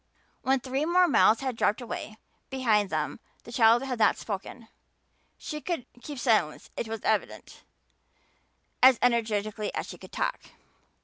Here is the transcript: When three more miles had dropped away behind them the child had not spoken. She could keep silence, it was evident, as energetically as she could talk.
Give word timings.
When 0.41 0.59
three 0.59 0.83
more 0.83 1.07
miles 1.07 1.41
had 1.41 1.55
dropped 1.55 1.79
away 1.79 2.17
behind 2.49 2.89
them 2.89 3.19
the 3.43 3.51
child 3.51 3.83
had 3.83 3.99
not 3.99 4.17
spoken. 4.17 4.67
She 5.37 5.61
could 5.61 5.85
keep 6.01 6.17
silence, 6.17 6.71
it 6.75 6.87
was 6.87 7.01
evident, 7.03 7.61
as 8.81 8.97
energetically 9.03 9.71
as 9.75 9.85
she 9.87 9.99
could 9.99 10.11
talk. 10.11 10.39